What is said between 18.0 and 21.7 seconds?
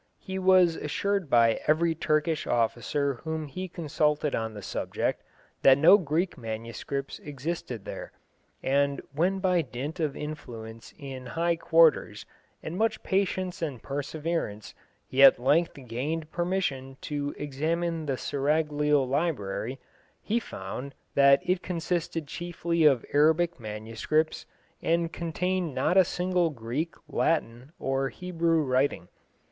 the Seraglio library, he found that it